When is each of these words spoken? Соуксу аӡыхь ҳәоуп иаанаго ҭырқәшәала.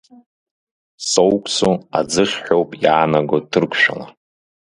Соуксу 1.09 1.71
аӡыхь 1.99 2.35
ҳәоуп 2.43 2.71
иаанаго 2.83 3.37
ҭырқәшәала. 3.51 4.05